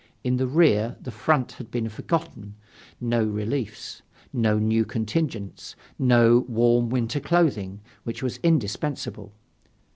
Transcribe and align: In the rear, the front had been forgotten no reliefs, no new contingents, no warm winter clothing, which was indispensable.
In 0.23 0.37
the 0.37 0.47
rear, 0.47 0.97
the 0.99 1.11
front 1.11 1.51
had 1.51 1.69
been 1.69 1.87
forgotten 1.87 2.55
no 2.99 3.23
reliefs, 3.23 4.01
no 4.33 4.57
new 4.57 4.83
contingents, 4.83 5.75
no 5.99 6.39
warm 6.49 6.89
winter 6.89 7.19
clothing, 7.19 7.81
which 8.03 8.23
was 8.23 8.39
indispensable. 8.41 9.31